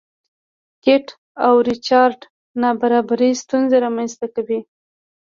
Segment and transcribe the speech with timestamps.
[0.83, 1.07] کیټ
[1.45, 2.19] او ریچارډ
[2.61, 4.59] نابرابري ستونزې رامنځته کوي.